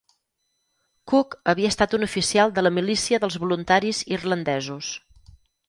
[1.11, 4.93] Cooke havia estat un oficial de la milícia dels voluntaris irlandesos.